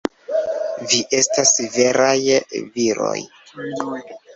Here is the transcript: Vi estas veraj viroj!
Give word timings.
Vi 0.93 1.01
estas 1.19 1.53
veraj 1.77 2.17
viroj! 2.59 3.17